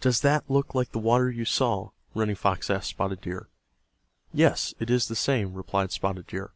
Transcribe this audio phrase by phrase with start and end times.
[0.00, 3.46] "Does that look like the water you saw!" Running Fox asked Spotted Deer.
[4.32, 6.50] "Yes, it is the same," replied Spotted Deer.